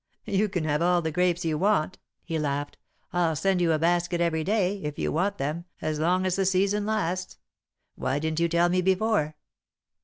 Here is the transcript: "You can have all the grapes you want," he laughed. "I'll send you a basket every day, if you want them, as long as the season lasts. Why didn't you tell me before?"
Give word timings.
"You 0.25 0.49
can 0.49 0.63
have 0.63 0.81
all 0.81 1.03
the 1.03 1.11
grapes 1.11 1.45
you 1.45 1.59
want," 1.59 1.99
he 2.23 2.39
laughed. 2.39 2.79
"I'll 3.13 3.35
send 3.35 3.61
you 3.61 3.71
a 3.71 3.77
basket 3.77 4.19
every 4.19 4.43
day, 4.43 4.81
if 4.81 4.97
you 4.97 5.11
want 5.11 5.37
them, 5.37 5.65
as 5.79 5.99
long 5.99 6.25
as 6.25 6.35
the 6.37 6.43
season 6.47 6.87
lasts. 6.87 7.37
Why 7.93 8.17
didn't 8.17 8.39
you 8.39 8.49
tell 8.49 8.69
me 8.69 8.81
before?" 8.81 9.35